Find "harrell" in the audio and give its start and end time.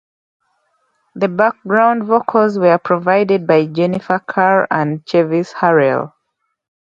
5.53-6.13